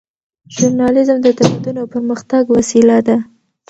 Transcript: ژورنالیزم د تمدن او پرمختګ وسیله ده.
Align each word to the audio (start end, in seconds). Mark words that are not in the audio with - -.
ژورنالیزم 0.55 1.17
د 1.21 1.27
تمدن 1.39 1.75
او 1.81 1.87
پرمختګ 1.95 2.43
وسیله 2.57 2.97
ده. 3.07 3.17